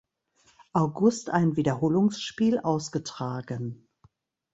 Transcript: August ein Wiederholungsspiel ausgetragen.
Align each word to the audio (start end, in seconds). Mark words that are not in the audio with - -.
August 0.73 1.29
ein 1.29 1.57
Wiederholungsspiel 1.57 2.57
ausgetragen. 2.57 3.87